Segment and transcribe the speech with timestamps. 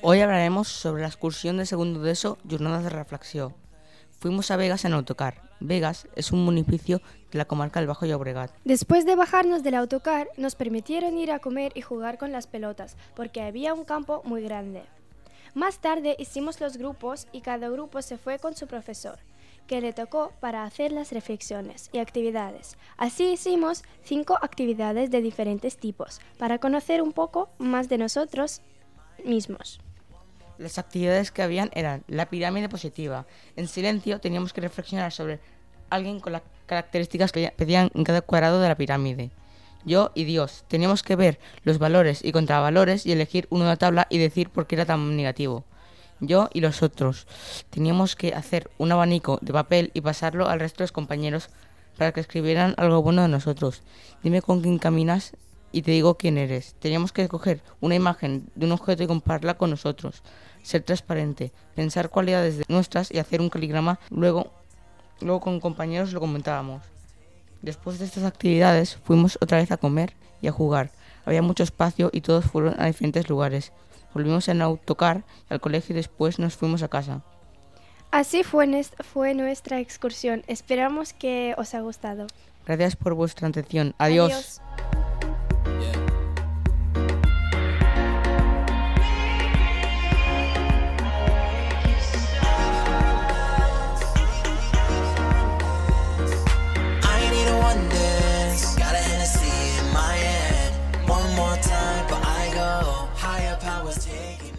[0.00, 3.54] Hoy hablaremos sobre la excursión del segundo de ESO, Jornadas de Reflexión.
[4.20, 5.42] Fuimos a Vegas en autocar.
[5.60, 8.52] Vegas es un municipio de la comarca del Bajo Llobregat.
[8.64, 12.96] Después de bajarnos del autocar, nos permitieron ir a comer y jugar con las pelotas,
[13.14, 14.84] porque había un campo muy grande.
[15.54, 19.18] Más tarde hicimos los grupos y cada grupo se fue con su profesor
[19.68, 22.76] que le tocó para hacer las reflexiones y actividades.
[22.96, 28.62] Así hicimos cinco actividades de diferentes tipos, para conocer un poco más de nosotros
[29.24, 29.78] mismos.
[30.56, 33.26] Las actividades que habían eran la pirámide positiva.
[33.54, 35.38] En silencio teníamos que reflexionar sobre
[35.90, 39.30] alguien con las características que pedían en cada cuadrado de la pirámide.
[39.84, 43.76] Yo y Dios teníamos que ver los valores y contravalores y elegir uno de la
[43.76, 45.64] tabla y decir por qué era tan negativo.
[46.20, 47.26] Yo y los otros
[47.70, 51.50] teníamos que hacer un abanico de papel y pasarlo al resto de los compañeros
[51.96, 53.82] para que escribieran algo bueno de nosotros.
[54.22, 55.32] Dime con quién caminas
[55.72, 56.74] y te digo quién eres.
[56.78, 60.22] Teníamos que coger una imagen de un objeto y compararla con nosotros
[60.62, 63.98] ser transparente, pensar cualidades nuestras y hacer un caligrama.
[64.10, 64.52] Luego,
[65.20, 66.82] luego con compañeros lo comentábamos.
[67.62, 70.90] Después de estas actividades fuimos otra vez a comer y a jugar.
[71.28, 73.70] Había mucho espacio y todos fueron a diferentes lugares.
[74.14, 77.20] Volvimos en autocar al colegio y después nos fuimos a casa.
[78.10, 80.42] Así fue, fue nuestra excursión.
[80.46, 82.28] Esperamos que os haya gustado.
[82.66, 83.94] Gracias por vuestra atención.
[83.98, 84.62] Adiós.
[103.98, 104.57] taking